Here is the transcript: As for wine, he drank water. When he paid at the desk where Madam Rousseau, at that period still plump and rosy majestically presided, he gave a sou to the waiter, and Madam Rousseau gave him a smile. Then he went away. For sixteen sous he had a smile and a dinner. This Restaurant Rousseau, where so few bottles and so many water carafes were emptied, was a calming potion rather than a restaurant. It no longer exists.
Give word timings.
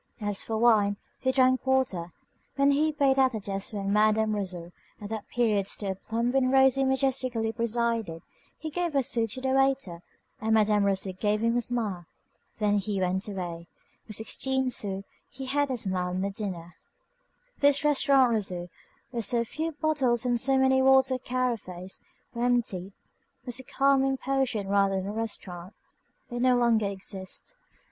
As 0.19 0.41
for 0.41 0.57
wine, 0.57 0.97
he 1.19 1.31
drank 1.31 1.63
water. 1.63 2.11
When 2.55 2.71
he 2.71 2.91
paid 2.91 3.19
at 3.19 3.33
the 3.33 3.39
desk 3.39 3.71
where 3.71 3.83
Madam 3.83 4.33
Rousseau, 4.35 4.71
at 4.99 5.09
that 5.11 5.27
period 5.27 5.67
still 5.67 5.93
plump 5.93 6.33
and 6.33 6.51
rosy 6.51 6.83
majestically 6.85 7.51
presided, 7.51 8.23
he 8.57 8.71
gave 8.71 8.95
a 8.95 9.03
sou 9.03 9.27
to 9.27 9.41
the 9.41 9.49
waiter, 9.49 10.01
and 10.41 10.55
Madam 10.55 10.85
Rousseau 10.85 11.13
gave 11.13 11.43
him 11.43 11.55
a 11.55 11.61
smile. 11.61 12.07
Then 12.57 12.79
he 12.79 12.99
went 12.99 13.29
away. 13.29 13.67
For 14.07 14.13
sixteen 14.13 14.71
sous 14.71 15.03
he 15.29 15.45
had 15.45 15.69
a 15.69 15.77
smile 15.77 16.09
and 16.15 16.25
a 16.25 16.31
dinner. 16.31 16.73
This 17.59 17.83
Restaurant 17.83 18.31
Rousseau, 18.33 18.69
where 19.11 19.21
so 19.21 19.43
few 19.43 19.71
bottles 19.71 20.25
and 20.25 20.39
so 20.39 20.57
many 20.57 20.81
water 20.81 21.19
carafes 21.19 22.01
were 22.33 22.41
emptied, 22.43 22.93
was 23.45 23.59
a 23.59 23.63
calming 23.63 24.17
potion 24.17 24.67
rather 24.67 24.95
than 24.95 25.05
a 25.05 25.11
restaurant. 25.13 25.75
It 26.31 26.41
no 26.41 26.55
longer 26.55 26.87
exists. 26.87 27.55